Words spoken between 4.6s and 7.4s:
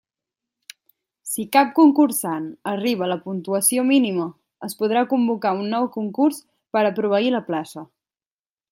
es podrà convocar un nou concurs per a proveir